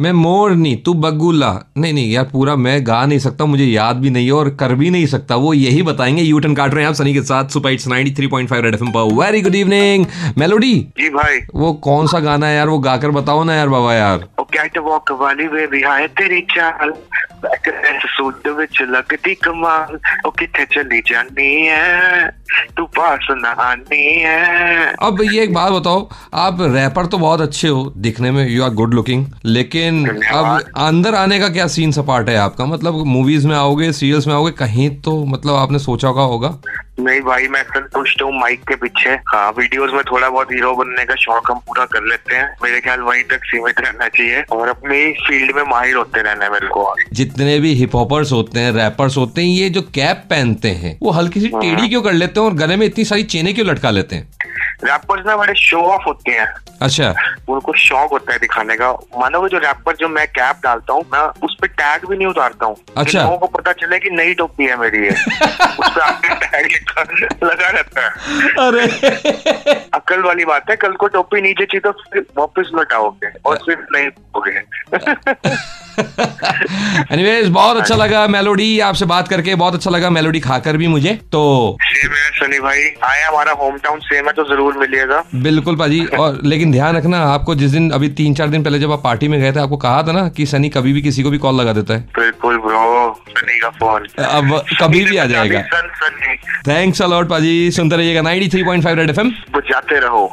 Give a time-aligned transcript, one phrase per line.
[0.00, 3.96] मैं मोर मोरनी तू बगुला। नहीं नहीं यार पूरा मैं गा नहीं सकता मुझे याद
[3.96, 6.88] भी नहीं है और कर भी नहीं सकता वो यही बताएँगे। यूटन काट रहे हैं
[6.88, 10.06] आप सनी के साथ सुपर हिट्स 93.5 रेड एफएम पर वेरी गुड इवनिंग
[10.38, 12.68] मेलोडी जी भाई। वो कौन सा गाना है यार?
[12.68, 16.91] वो गाकर बताओ ना यार बाबा यार। ਉਹ ਕੈਟ ਵਾਕ ਵਾਲੀ ਬੇਬੀ ਹਾਏ ਤੇਰੀ ਚਾਲ
[17.41, 22.29] ਬੈਕ ਡੈਂਸ ਸੂਟ ਵਿੱਚ ਲੱਗਦੀ ਕਮਾਲ ਉਹ ਕਿੱਥੇ ਚਲੀ ਜਾਨੀ ਐ
[22.75, 24.37] ਤੂੰ ਪਾਸ ਨਾ ਆਨੀ ਐ
[25.07, 25.99] अब ये एक बात बताओ
[26.39, 30.71] आप रैपर तो बहुत अच्छे हो दिखने में यू आर गुड लुकिंग लेकिन धन्यवाद। अब
[30.85, 34.51] अंदर आने का क्या सीन सपाट है आपका मतलब मूवीज में आओगे सीरियल्स में आओगे
[34.59, 36.51] कहीं तो मतलब आपने सोचा होगा होगा
[37.00, 41.04] नहीं भाई मैं संतुष्ट हूँ माइक के पीछे। हाँ वीडियोस में थोड़ा बहुत हीरो बनने
[41.04, 44.68] का शौक हम पूरा कर लेते हैं। मेरे ख्याल वहीं तक सीमित रहना चाहिए और
[44.68, 48.72] अपने फ़ील्ड में माहिर होते रहना है मेरे को जितने भी हिप हॉपर्स होते हैं
[48.72, 52.40] रैपर्स होते हैं ये जो कैप पहनते हैं वो हल्की सी टेढ़ी क्यों कर लेते
[52.40, 54.28] हैं और गले में इतनी सारी चेने क्यों लटका लेते हैं?
[54.86, 57.14] रैपर्स ना बड़े शो ऑफ़ होते हैं। अच्छा।
[57.48, 61.04] उनको शौक होता है दिखाने का। मानो वो जो रैपर जो मैं कैप डालता हूँ
[61.12, 64.34] मैं उस पर टैग भी नहीं उतारता हूँ। अच्छा। लोगों को पता चले कि नई
[64.34, 66.72] टोपी है मेरी ये। उस पर आपके टैग
[67.44, 68.10] लगा रहता है।
[68.66, 68.86] अरे।
[69.94, 73.86] अकल वाली बात है कल को टोपी नीचे चाहिए तो फिर वापस लौटाओगे और फिर
[73.92, 74.60] नहीं होगे
[77.12, 81.18] एनीवेज बहुत अच्छा लगा मेलोडी आपसे बात करके बहुत अच्छा लगा मेलोडी खाकर भी मुझे
[81.32, 81.42] तो
[82.34, 86.72] सनी भाई। आए हमारा होम टाउन सेम है तो ज़रूर मिलिएगा। बिल्कुल पाजी और लेकिन
[86.72, 89.52] ध्यान रखना आपको जिस दिन अभी तीन चार दिन पहले जब आप पार्टी में गए
[89.52, 91.94] थे आपको कहा था ना कि सनी कभी भी किसी को भी कॉल लगा देता
[91.94, 95.62] है। बिल्कुल ब्रो सनी का फ़ोन अब कभी भी आ जाएगा।
[96.68, 100.26] थैंक्स अलॉट पाजी सुनते रहिएगा 93.5 रेड एफएम बजाते रहो।